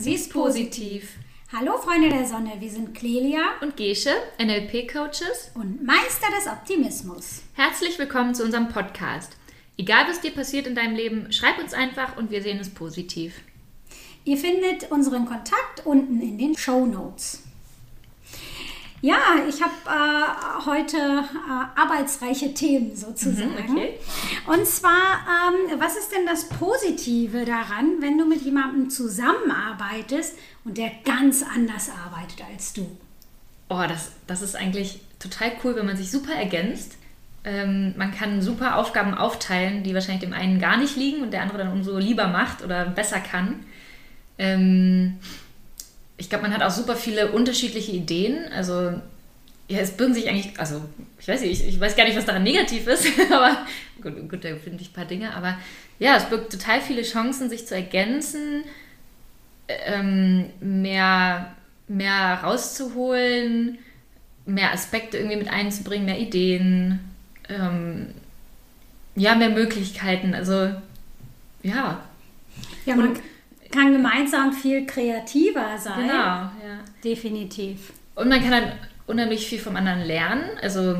[0.00, 1.18] Sie ist positiv.
[1.52, 4.08] Hallo Freunde der Sonne, wir sind Clelia und Gesche,
[4.42, 7.42] NLP-Coaches und Meister des Optimismus.
[7.52, 9.36] Herzlich willkommen zu unserem Podcast.
[9.76, 13.42] Egal was dir passiert in deinem Leben, schreib uns einfach und wir sehen es positiv.
[14.24, 17.42] Ihr findet unseren Kontakt unten in den Show Notes.
[19.02, 23.54] Ja, ich habe äh, heute äh, arbeitsreiche Themen sozusagen.
[23.66, 23.98] Mhm, okay.
[24.46, 30.76] Und zwar, ähm, was ist denn das Positive daran, wenn du mit jemandem zusammenarbeitest und
[30.76, 32.86] der ganz anders arbeitet als du?
[33.70, 36.96] Oh, das, das ist eigentlich total cool, wenn man sich super ergänzt.
[37.44, 41.40] Ähm, man kann super Aufgaben aufteilen, die wahrscheinlich dem einen gar nicht liegen und der
[41.40, 43.64] andere dann umso lieber macht oder besser kann.
[44.36, 45.18] Ähm,
[46.20, 48.52] ich glaube, man hat auch super viele unterschiedliche Ideen.
[48.54, 48.92] Also,
[49.68, 50.82] ja, es birgen sich eigentlich, also,
[51.18, 53.56] ich weiß nicht, ich, ich weiß gar nicht, was daran negativ ist, aber
[54.02, 55.56] gut, gut da finde ich ein paar Dinge, aber
[55.98, 58.64] ja, es birgt total viele Chancen, sich zu ergänzen,
[59.68, 61.56] ähm, mehr,
[61.88, 63.78] mehr rauszuholen,
[64.44, 67.00] mehr Aspekte irgendwie mit einzubringen, mehr Ideen,
[67.48, 68.08] ähm,
[69.16, 70.34] ja, mehr Möglichkeiten.
[70.34, 70.70] Also,
[71.62, 72.04] ja.
[72.84, 73.16] Ja, man,
[73.70, 76.02] kann gemeinsam viel kreativer sein.
[76.02, 76.80] Genau, ja.
[77.04, 77.92] Definitiv.
[78.14, 78.72] Und man kann dann
[79.06, 80.42] unheimlich viel vom anderen lernen.
[80.60, 80.96] Also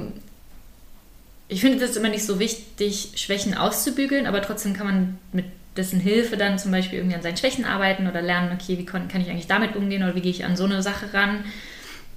[1.49, 5.47] ich finde es immer nicht so wichtig, Schwächen auszubügeln, aber trotzdem kann man mit
[5.77, 9.09] dessen Hilfe dann zum Beispiel irgendwie an seinen Schwächen arbeiten oder lernen, okay, wie kann,
[9.09, 11.45] kann ich eigentlich damit umgehen oder wie gehe ich an so eine Sache ran.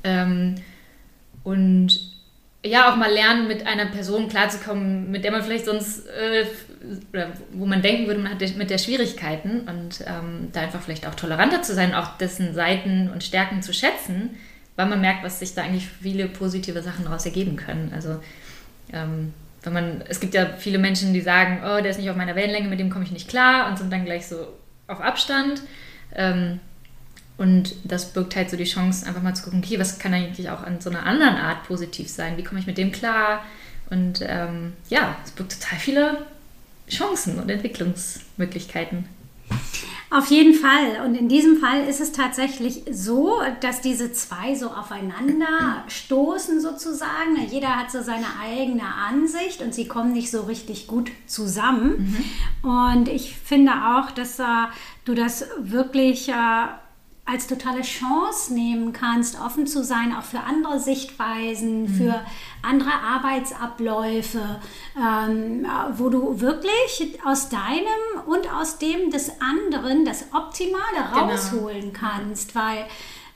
[0.03, 0.55] Ähm,
[1.43, 2.12] und
[2.65, 6.45] ja, auch mal lernen, mit einer Person klarzukommen, mit der man vielleicht sonst, äh,
[7.11, 11.05] oder wo man denken würde, man hat mit der Schwierigkeiten und ähm, da einfach vielleicht
[11.05, 14.37] auch toleranter zu sein, auch dessen Seiten und Stärken zu schätzen,
[14.77, 17.91] weil man merkt, was sich da eigentlich viele positive Sachen daraus ergeben können.
[17.93, 18.19] Also,
[18.93, 19.33] ähm,
[19.63, 22.35] wenn man, es gibt ja viele Menschen, die sagen, oh, der ist nicht auf meiner
[22.35, 24.47] Wellenlänge, mit dem komme ich nicht klar und sind dann gleich so
[24.87, 25.61] auf Abstand.
[26.15, 26.59] Ähm,
[27.37, 30.49] und das birgt halt so die Chance, einfach mal zu gucken, okay, was kann eigentlich
[30.49, 32.37] auch an so einer anderen Art positiv sein?
[32.37, 33.43] Wie komme ich mit dem klar?
[33.89, 36.25] Und ähm, ja, es birgt total viele
[36.89, 39.05] Chancen und Entwicklungsmöglichkeiten.
[40.09, 41.03] Auf jeden Fall.
[41.03, 47.35] Und in diesem Fall ist es tatsächlich so, dass diese zwei so aufeinander stoßen sozusagen.
[47.49, 52.15] Jeder hat so seine eigene Ansicht und sie kommen nicht so richtig gut zusammen.
[52.61, 52.69] Mhm.
[52.69, 54.43] Und ich finde auch, dass äh,
[55.03, 56.67] du das wirklich äh,
[57.25, 61.87] als totale Chance nehmen kannst, offen zu sein, auch für andere Sichtweisen, mhm.
[61.87, 62.25] für
[62.61, 64.59] andere Arbeitsabläufe,
[64.97, 70.83] ähm, wo du wirklich aus deinem und aus dem des anderen das Optimale
[71.13, 71.25] genau.
[71.29, 72.85] rausholen kannst, weil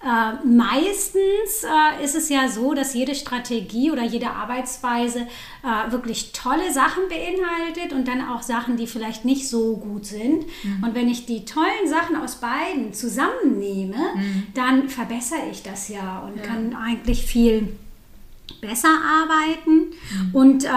[0.03, 5.21] äh, meistens äh, ist es ja so, dass jede Strategie oder jede Arbeitsweise
[5.63, 10.45] äh, wirklich tolle Sachen beinhaltet und dann auch Sachen, die vielleicht nicht so gut sind.
[10.63, 10.83] Mhm.
[10.83, 14.47] Und wenn ich die tollen Sachen aus beiden zusammennehme, mhm.
[14.53, 16.43] dann verbessere ich das ja und ja.
[16.43, 17.75] kann eigentlich viel
[18.61, 19.91] besser arbeiten.
[20.11, 20.35] Mhm.
[20.35, 20.69] Und äh,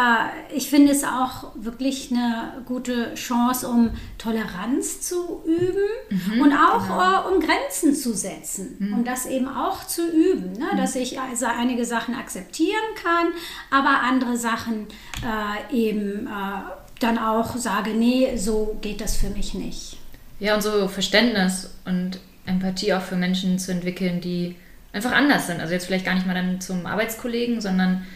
[0.54, 6.82] ich finde es auch wirklich eine gute Chance, um Toleranz zu üben mhm, und auch
[6.82, 7.30] genau.
[7.30, 8.76] äh, um Grenzen zu setzen.
[8.78, 8.94] Mhm.
[8.94, 10.68] Um das eben auch zu üben, ne?
[10.72, 10.76] Mhm.
[10.76, 13.28] dass ich also einige Sachen akzeptieren kann,
[13.70, 14.86] aber andere Sachen
[15.22, 16.30] äh, eben äh,
[17.00, 19.96] dann auch sage, nee, so geht das für mich nicht.
[20.38, 24.56] Ja, und so Verständnis und Empathie auch für Menschen zu entwickeln, die
[24.92, 25.60] einfach anders sind.
[25.60, 28.06] Also jetzt vielleicht gar nicht mal dann zum Arbeitskollegen, sondern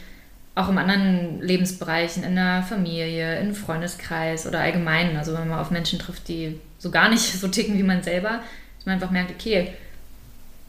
[0.54, 5.16] auch in anderen Lebensbereichen, in der Familie, im Freundeskreis oder allgemein.
[5.16, 8.40] Also wenn man auf Menschen trifft, die so gar nicht so ticken wie man selber,
[8.76, 9.72] dass man einfach merkt, okay,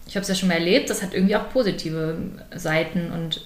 [0.07, 2.17] ich habe es ja schon mal erlebt, das hat irgendwie auch positive
[2.53, 3.41] Seiten und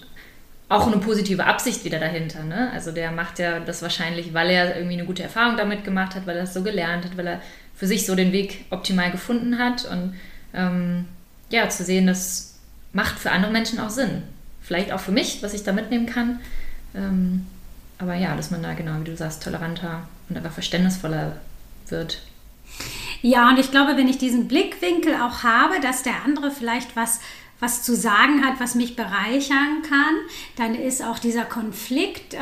[0.68, 2.44] auch eine positive Absicht wieder dahinter.
[2.44, 2.70] Ne?
[2.74, 6.28] Also der macht ja das wahrscheinlich, weil er irgendwie eine gute Erfahrung damit gemacht hat,
[6.28, 7.42] weil er es so gelernt hat, weil er
[7.76, 10.16] für sich so den Weg optimal gefunden hat und
[10.54, 11.06] ähm,
[11.50, 12.49] ja, zu sehen, dass
[12.94, 14.24] macht für andere Menschen auch Sinn.
[14.62, 16.40] Vielleicht auch für mich, was ich da mitnehmen kann.
[16.96, 17.46] Ähm,
[17.98, 21.38] aber ja, dass man da genau, wie du sagst, toleranter und einfach verständnisvoller
[21.88, 22.22] wird.
[23.22, 27.20] Ja, und ich glaube, wenn ich diesen Blickwinkel auch habe, dass der andere vielleicht was
[27.60, 30.16] was zu sagen hat, was mich bereichern kann,
[30.56, 32.38] dann ist auch dieser Konflikt äh,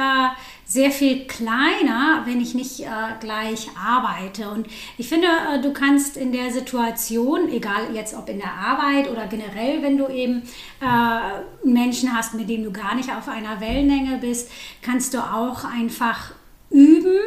[0.68, 2.88] sehr viel kleiner, wenn ich nicht äh,
[3.22, 4.50] gleich arbeite.
[4.50, 4.68] Und
[4.98, 9.28] ich finde, äh, du kannst in der Situation, egal jetzt ob in der Arbeit oder
[9.28, 10.44] generell, wenn du eben
[10.82, 15.64] äh, Menschen hast, mit denen du gar nicht auf einer Wellenlänge bist, kannst du auch
[15.64, 16.32] einfach
[16.70, 17.18] üben,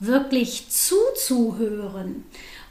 [0.00, 2.24] wirklich zuzuhören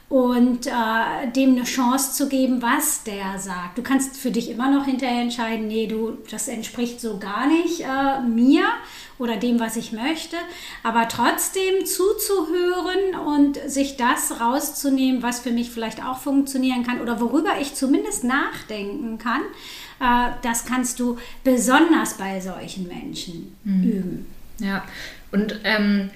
[0.08, 3.76] und äh, dem eine Chance zu geben, was der sagt.
[3.76, 7.80] Du kannst für dich immer noch hinterher entscheiden, nee, du, das entspricht so gar nicht
[7.80, 8.64] äh, mir
[9.18, 10.36] oder dem, was ich möchte,
[10.84, 17.20] aber trotzdem zuzuhören und sich das rauszunehmen, was für mich vielleicht auch funktionieren kann oder
[17.20, 19.42] worüber ich zumindest nachdenken kann,
[20.00, 23.82] äh, das kannst du besonders bei solchen Menschen mhm.
[23.82, 24.26] üben.
[24.60, 24.84] Ja,
[25.32, 26.10] und ähm,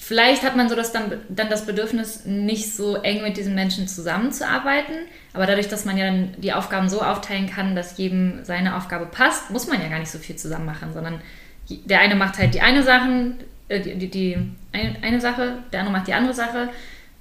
[0.00, 3.86] vielleicht hat man so das dann, dann das Bedürfnis, nicht so eng mit diesen Menschen
[3.86, 4.94] zusammenzuarbeiten.
[5.34, 9.06] Aber dadurch, dass man ja dann die Aufgaben so aufteilen kann, dass jedem seine Aufgabe
[9.06, 11.20] passt, muss man ja gar nicht so viel zusammen machen, sondern
[11.68, 13.34] der eine macht halt die eine Sache,
[13.68, 14.38] äh, die, die, die
[14.72, 16.70] eine, Sache, der andere macht die andere Sache.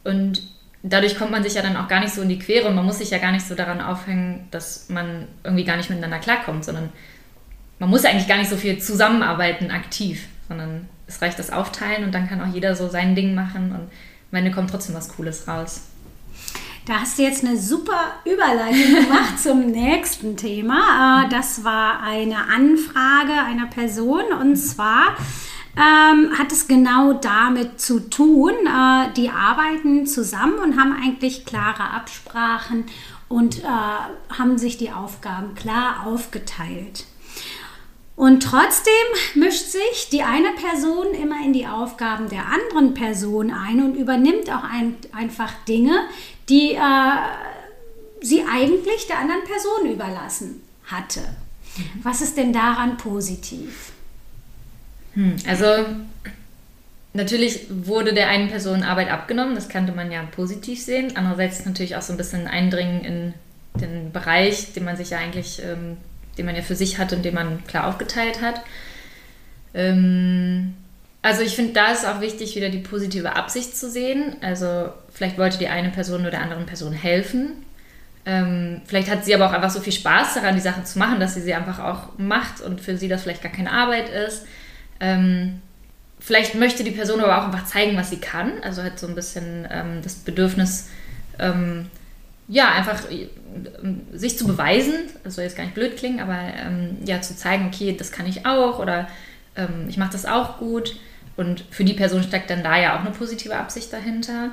[0.05, 0.41] Und
[0.81, 2.85] dadurch kommt man sich ja dann auch gar nicht so in die Quere und man
[2.85, 6.63] muss sich ja gar nicht so daran aufhängen, dass man irgendwie gar nicht miteinander klarkommt,
[6.63, 6.89] sondern
[7.77, 12.13] man muss eigentlich gar nicht so viel zusammenarbeiten aktiv, sondern es reicht das Aufteilen und
[12.13, 13.89] dann kann auch jeder so sein Ding machen und
[14.31, 15.81] am Ende kommt trotzdem was Cooles raus.
[16.85, 21.25] Da hast du jetzt eine super Überleitung gemacht zum nächsten Thema.
[21.25, 25.17] Äh, das war eine Anfrage einer Person und zwar
[25.75, 28.53] ähm, hat es genau damit zu tun.
[28.65, 32.85] Äh, die arbeiten zusammen und haben eigentlich klare Absprachen
[33.27, 37.05] und äh, haben sich die Aufgaben klar aufgeteilt.
[38.19, 38.91] Und trotzdem
[39.35, 44.49] mischt sich die eine Person immer in die Aufgaben der anderen Person ein und übernimmt
[44.49, 46.01] auch ein, einfach Dinge,
[46.49, 47.11] die äh,
[48.19, 51.21] sie eigentlich der anderen Person überlassen hatte.
[52.03, 53.93] Was ist denn daran positiv?
[55.13, 55.85] Hm, also
[57.13, 61.13] natürlich wurde der einen Person Arbeit abgenommen, das könnte man ja positiv sehen.
[61.15, 63.33] Andererseits natürlich auch so ein bisschen Eindringen in
[63.79, 65.95] den Bereich, den man sich ja eigentlich ähm,
[66.39, 68.63] den man ja für sich hat und den man klar aufgeteilt hat.
[69.75, 70.73] Ähm,
[71.21, 74.37] also ich finde, da ist auch wichtig, wieder die positive Absicht zu sehen.
[74.41, 77.65] Also vielleicht wollte die eine Person nur der anderen Person helfen.
[78.25, 81.19] Ähm, vielleicht hat sie aber auch einfach so viel Spaß daran, die Sache zu machen,
[81.19, 84.45] dass sie sie einfach auch macht und für sie das vielleicht gar keine Arbeit ist.
[84.99, 85.61] Ähm,
[86.19, 88.63] vielleicht möchte die Person aber auch einfach zeigen, was sie kann.
[88.63, 90.89] Also hat so ein bisschen ähm, das Bedürfnis,
[91.37, 91.89] ähm,
[92.49, 93.03] ja, einfach
[94.11, 97.67] sich zu beweisen, das soll jetzt gar nicht blöd klingen, aber ähm, ja, zu zeigen,
[97.67, 99.07] okay, das kann ich auch oder
[99.55, 100.95] ähm, ich mache das auch gut.
[101.37, 104.49] Und für die Person steckt dann da ja auch eine positive Absicht dahinter.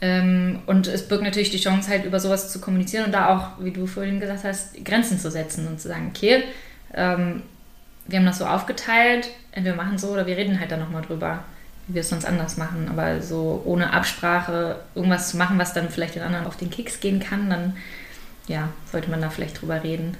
[0.00, 3.62] Ähm, und es birgt natürlich die Chance, halt über sowas zu kommunizieren und da auch,
[3.62, 6.44] wie du vorhin gesagt hast, Grenzen zu setzen und zu sagen, okay,
[6.94, 7.42] ähm,
[8.06, 11.02] wir haben das so aufgeteilt, entweder wir machen so oder wir reden halt da nochmal
[11.02, 11.44] drüber
[11.88, 12.88] wie wir es sonst anders machen.
[12.90, 17.00] Aber so ohne Absprache irgendwas zu machen, was dann vielleicht den anderen auf den Keks
[17.00, 17.76] gehen kann, dann
[18.46, 20.16] ja, sollte man da vielleicht drüber reden.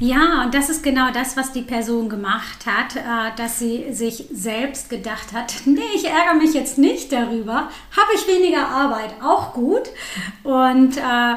[0.00, 4.26] Ja, und das ist genau das, was die Person gemacht hat, äh, dass sie sich
[4.32, 9.52] selbst gedacht hat, nee, ich ärgere mich jetzt nicht darüber, habe ich weniger Arbeit, auch
[9.52, 9.90] gut.
[10.42, 11.34] Und äh,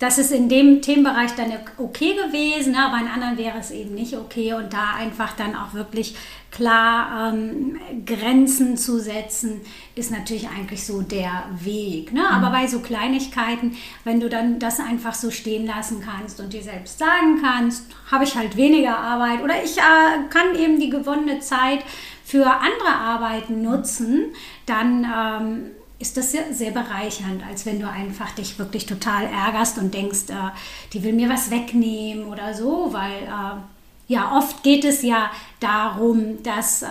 [0.00, 4.16] das ist in dem Themenbereich dann okay gewesen, aber in anderen wäre es eben nicht
[4.16, 6.16] okay und da einfach dann auch wirklich
[6.50, 9.60] klar ähm, Grenzen zu setzen,
[9.94, 12.14] ist natürlich eigentlich so der Weg.
[12.14, 12.26] Ne?
[12.28, 12.52] Aber mhm.
[12.52, 16.98] bei so Kleinigkeiten, wenn du dann das einfach so stehen lassen kannst und dir selbst
[16.98, 21.80] sagen kannst, habe ich halt weniger Arbeit oder ich äh, kann eben die gewonnene Zeit
[22.24, 24.32] für andere Arbeiten nutzen,
[24.64, 25.70] dann ähm,
[26.00, 30.30] ist das sehr, sehr bereichernd, als wenn du einfach dich wirklich total ärgerst und denkst,
[30.30, 30.50] äh,
[30.92, 33.60] die will mir was wegnehmen oder so, weil äh,
[34.08, 36.86] ja, oft geht es ja darum, dass äh,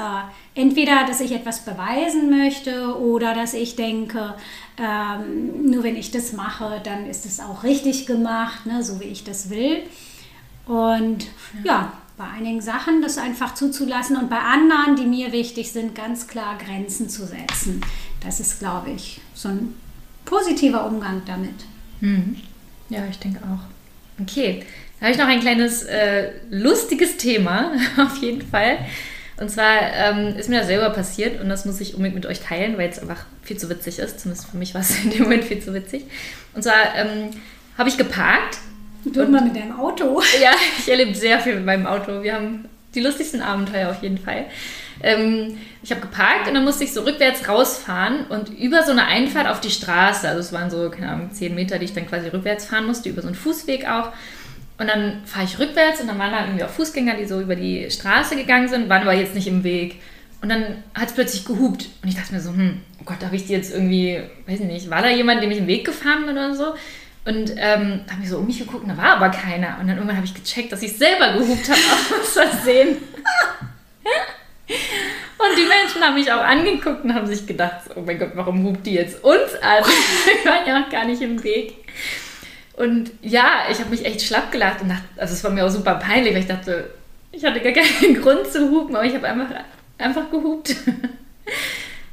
[0.53, 4.35] entweder, dass ich etwas beweisen möchte oder dass ich denke,
[4.77, 9.05] ähm, nur wenn ich das mache, dann ist es auch richtig gemacht, ne, so wie
[9.05, 9.83] ich das will.
[10.65, 11.23] Und
[11.63, 11.65] ja.
[11.65, 16.27] ja, bei einigen Sachen das einfach zuzulassen und bei anderen, die mir wichtig sind, ganz
[16.27, 17.81] klar Grenzen zu setzen.
[18.23, 19.75] Das ist, glaube ich, so ein
[20.25, 21.55] positiver Umgang damit.
[22.01, 22.37] Mhm.
[22.89, 24.21] Ja, ich denke auch.
[24.21, 24.63] Okay,
[24.99, 28.79] da habe ich noch ein kleines äh, lustiges Thema, auf jeden Fall.
[29.37, 32.41] Und zwar ähm, ist mir das selber passiert und das muss ich unbedingt mit euch
[32.41, 34.19] teilen, weil es einfach viel zu witzig ist.
[34.19, 36.03] Zumindest für mich war es in dem Moment viel zu witzig.
[36.53, 37.29] Und zwar ähm,
[37.77, 38.57] habe ich geparkt.
[39.05, 40.21] Du immer mit deinem Auto.
[40.41, 42.21] Ja, ich erlebe sehr viel mit meinem Auto.
[42.21, 42.65] Wir haben
[42.95, 44.45] die lustigsten Abenteuer auf jeden Fall.
[45.01, 49.05] Ähm, ich habe geparkt und dann musste ich so rückwärts rausfahren und über so eine
[49.05, 52.07] Einfahrt auf die Straße, also es waren so, keine Ahnung, zehn Meter, die ich dann
[52.07, 54.11] quasi rückwärts fahren musste, über so einen Fußweg auch.
[54.77, 57.55] Und dann fahre ich rückwärts und dann waren da irgendwie auch Fußgänger, die so über
[57.55, 59.95] die Straße gegangen sind, waren aber jetzt nicht im Weg.
[60.41, 61.89] Und dann hat es plötzlich gehupt.
[62.01, 64.65] Und ich dachte mir so, hm, oh Gott, habe ich die jetzt irgendwie, weiß ich
[64.65, 66.73] nicht, war da jemand, dem ich im Weg gefahren bin oder so?
[67.25, 69.77] Und ähm, habe ich so um mich geguckt da war aber keiner.
[69.79, 71.79] Und dann irgendwann habe ich gecheckt, dass ich selber gehupt habe
[72.21, 72.97] aus Versehen.
[75.39, 78.63] Und die Menschen haben mich auch angeguckt und haben sich gedacht, oh mein Gott, warum
[78.65, 79.83] hupt die jetzt uns an?
[80.43, 81.75] Wir waren ja noch gar nicht im Weg.
[82.73, 85.69] Und ja, ich habe mich echt schlapp gelacht und dachte, also es war mir auch
[85.69, 86.89] super peinlich, weil ich dachte,
[87.31, 89.47] ich hatte gar keinen Grund zu hupen, aber ich habe einfach,
[89.97, 90.75] einfach gehupt.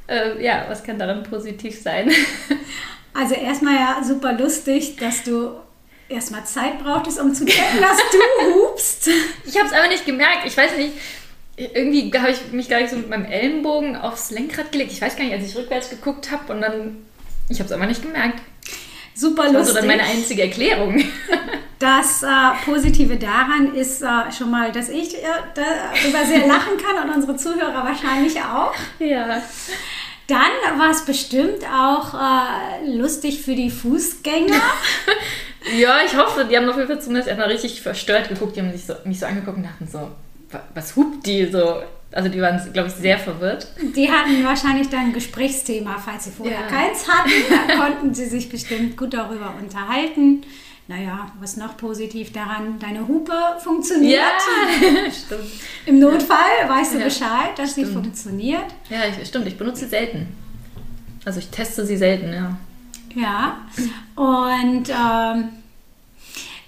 [0.07, 2.11] äh, ja, was kann daran positiv sein?
[3.17, 5.51] Also erstmal ja super lustig, dass du
[6.07, 9.09] erstmal Zeit brauchtest, um zu checken, dass du hupst.
[9.45, 10.45] Ich habe es aber nicht gemerkt.
[10.45, 10.93] Ich weiß nicht,
[11.57, 14.91] irgendwie habe ich mich gar nicht so mit meinem Ellenbogen aufs Lenkrad gelegt.
[14.91, 16.97] Ich weiß gar nicht, als ich rückwärts geguckt habe und dann,
[17.49, 18.39] ich habe es aber nicht gemerkt.
[19.15, 19.73] Super Das war lustig.
[19.73, 21.03] so dann meine einzige Erklärung.
[21.79, 22.27] Das äh,
[22.65, 27.37] Positive daran ist äh, schon mal, dass ich äh, darüber sehr lachen kann und unsere
[27.37, 28.73] Zuhörer wahrscheinlich auch.
[28.97, 29.43] ja.
[30.27, 34.61] Dann war es bestimmt auch äh, lustig für die Fußgänger.
[35.77, 38.55] Ja, ich hoffe, die haben auf jeden Fall zumindest erstmal richtig verstört geguckt.
[38.55, 39.99] Die haben sich so, mich so angeguckt und dachten so,
[40.49, 41.81] "Wa- was hupt die so?
[42.13, 43.67] Also die waren, glaube ich, sehr verwirrt.
[43.93, 46.67] Die hatten wahrscheinlich dann ein Gesprächsthema, falls sie vorher Ja.
[46.67, 47.31] keins hatten.
[47.67, 50.43] Da konnten sie sich bestimmt gut darüber unterhalten.
[50.89, 52.79] Naja, was noch positiv daran?
[52.79, 54.21] Deine Hupe funktioniert.
[55.25, 55.43] stimmt.
[55.85, 58.03] Im Notfall weißt du Ja, Bescheid, dass sie stimmt.
[58.05, 58.65] funktioniert.
[58.89, 60.27] Ja, ich, stimmt, ich benutze sie selten.
[61.25, 62.57] Also ich teste sie selten, ja.
[63.15, 63.57] Ja,
[64.15, 65.49] und ähm,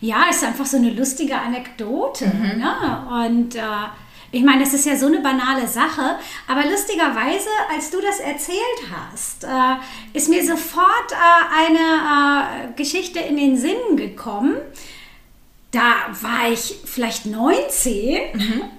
[0.02, 2.26] ja, ist einfach so eine lustige Anekdote.
[2.28, 3.26] Ne?
[3.26, 3.62] Und äh,
[4.32, 6.18] ich meine, das ist ja so eine banale Sache,
[6.48, 8.60] aber lustigerweise, als du das erzählt
[8.92, 14.56] hast, äh, ist mir sofort äh, eine äh, Geschichte in den Sinn gekommen.
[15.72, 18.20] Da war ich vielleicht 19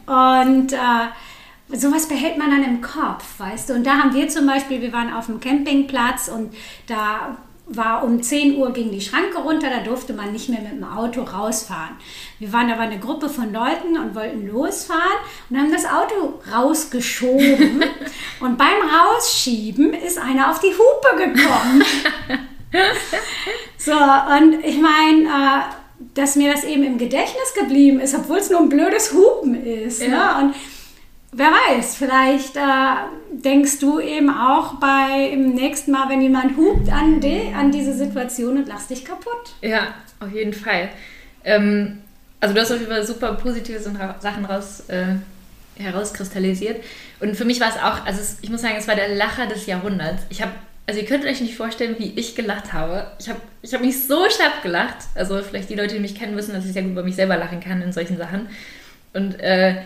[0.06, 3.74] und äh, sowas behält man dann im Kopf, weißt du.
[3.74, 6.52] Und da haben wir zum Beispiel, wir waren auf dem Campingplatz und
[6.86, 7.38] da
[7.70, 10.84] war um 10 Uhr ging die Schranke runter, da durfte man nicht mehr mit dem
[10.84, 11.96] Auto rausfahren.
[12.38, 17.84] Wir waren aber eine Gruppe von Leuten und wollten losfahren und haben das Auto rausgeschoben.
[18.40, 21.84] und beim Rausschieben ist einer auf die Hupe gekommen.
[23.78, 25.62] so, und ich meine, äh,
[26.14, 30.02] dass mir das eben im Gedächtnis geblieben ist, obwohl es nur ein blödes Hupen ist.
[30.02, 30.40] Ja.
[30.40, 30.44] Ne?
[30.44, 30.54] Und
[31.32, 32.60] wer weiß, vielleicht äh,
[33.32, 37.94] denkst du eben auch bei im nächsten Mal, wenn jemand hupt, an, die, an diese
[37.94, 39.54] Situation und lachst dich kaputt.
[39.62, 40.90] Ja, auf jeden Fall.
[41.44, 41.98] Ähm,
[42.40, 45.16] also du hast auf jeden Fall super positive Sachen raus, äh,
[45.76, 46.82] herauskristallisiert.
[47.20, 49.46] Und für mich war es auch, also es, ich muss sagen, es war der Lacher
[49.46, 50.22] des Jahrhunderts.
[50.30, 50.52] Ich habe,
[50.86, 53.06] also ihr könnt euch nicht vorstellen, wie ich gelacht habe.
[53.18, 54.96] Ich habe ich hab mich so schlapp gelacht.
[55.14, 57.36] Also vielleicht die Leute, die mich kennen, wissen, dass ich sehr gut über mich selber
[57.36, 58.48] lachen kann in solchen Sachen.
[59.12, 59.76] Und äh,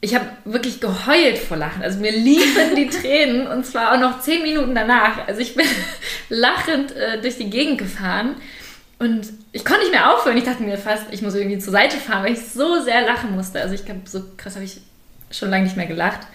[0.00, 1.82] ich habe wirklich geheult vor Lachen.
[1.82, 5.26] Also mir liefen die Tränen und zwar auch noch zehn Minuten danach.
[5.26, 5.66] Also ich bin
[6.28, 8.36] lachend äh, durch die Gegend gefahren
[8.98, 10.36] und ich konnte nicht mehr aufhören.
[10.36, 13.34] Ich dachte mir fast, ich muss irgendwie zur Seite fahren, weil ich so sehr lachen
[13.34, 13.60] musste.
[13.60, 14.80] Also ich glaube, so krass habe ich
[15.30, 16.26] schon lange nicht mehr gelacht.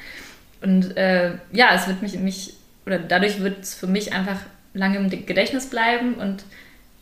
[0.61, 2.53] Und äh, ja, es wird mich, mich
[2.85, 4.39] oder dadurch wird es für mich einfach
[4.73, 6.43] lange im Gedächtnis bleiben und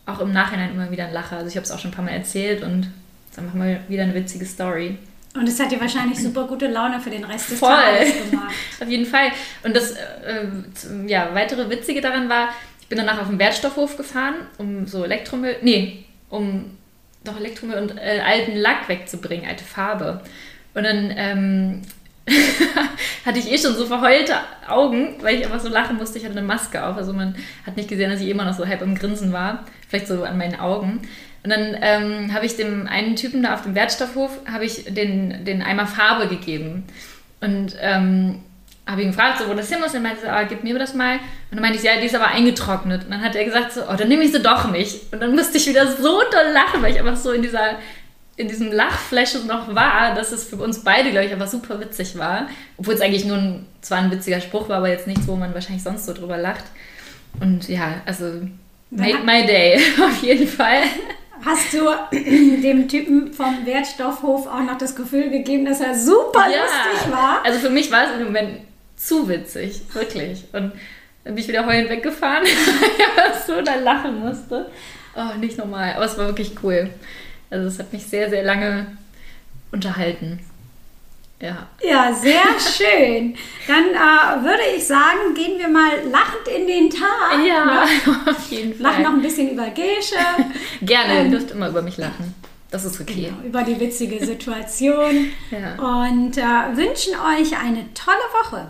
[0.05, 1.37] auch im Nachhinein immer wieder ein Lacher.
[1.37, 2.89] Also ich habe es auch schon ein paar Mal erzählt und
[3.25, 4.97] es ist einfach mal wieder eine witzige Story.
[5.37, 7.69] Und es hat dir wahrscheinlich super gute Laune für den Rest des Voll.
[7.69, 8.53] Tages gemacht.
[8.81, 9.31] Auf jeden Fall.
[9.63, 10.47] Und das äh,
[11.05, 12.49] ja, weitere Witzige daran war,
[12.81, 16.77] ich bin danach auf den Wertstoffhof gefahren, um so Elektromüll, nee, um
[17.23, 20.21] doch Elektromüll und äh, alten Lack wegzubringen, alte Farbe.
[20.73, 21.81] Und dann ähm,
[23.25, 24.35] hatte ich eh schon so verheulte
[24.67, 26.17] Augen, weil ich einfach so lachen musste.
[26.17, 28.65] Ich hatte eine Maske auf, also man hat nicht gesehen, dass ich immer noch so
[28.65, 29.65] halb am Grinsen war.
[29.87, 31.01] Vielleicht so an meinen Augen.
[31.47, 35.45] Und dann ähm, habe ich dem einen Typen da auf dem Wertstoffhof, habe ich den,
[35.45, 36.83] den Eimer Farbe gegeben.
[37.39, 38.39] Und ähm,
[38.85, 39.91] habe ihn gefragt, so, wo das hin muss.
[39.91, 41.13] Und er meinte so, ah, gib mir das mal.
[41.15, 43.05] Und dann meinte ich, ja, die ist aber eingetrocknet.
[43.05, 45.13] Und dann hat er gesagt so, oh, dann nehme ich sie doch nicht.
[45.13, 47.77] Und dann musste ich wieder so doll lachen, weil ich einfach so in dieser
[48.35, 52.17] in diesem Lachflash noch war, dass es für uns beide, glaube ich, einfach super witzig
[52.17, 52.47] war.
[52.77, 55.53] Obwohl es eigentlich nur ein, zwar ein witziger Spruch war, aber jetzt nichts, wo man
[55.53, 56.65] wahrscheinlich sonst so drüber lacht.
[57.39, 58.25] Und ja, also
[58.91, 60.83] made my day, auf jeden Fall.
[61.47, 61.79] Hast du
[62.61, 67.43] dem Typen vom Wertstoffhof auch noch das Gefühl gegeben, dass er super lustig war?
[67.45, 68.59] Also für mich war es im Moment
[68.97, 70.43] zu witzig, wirklich.
[70.51, 70.73] Und
[71.23, 72.43] dann bin ich wieder heulend weggefahren,
[73.15, 74.69] weil ich so da lachen musste.
[75.15, 75.93] Oh, nicht normal.
[75.95, 76.89] Aber es war wirklich cool.
[77.49, 78.97] Also es hat mich sehr, sehr lange
[79.71, 80.39] unterhalten.
[81.39, 81.67] Ja.
[81.83, 83.35] Ja, sehr schön.
[83.67, 87.45] Dann äh, würde ich sagen, gehen wir mal lachend in den Tag.
[87.45, 87.81] Ja, Ne?
[88.31, 88.81] auf jeden Fall.
[88.91, 90.15] Lach noch ein bisschen über Gesche,
[90.81, 92.33] Gerne, Ähm, ihr dürft immer über mich lachen.
[92.71, 93.25] Das ist okay.
[93.31, 95.75] genau, über die witzige Situation Ja.
[96.05, 98.67] und äh, wünschen euch eine tolle Woche.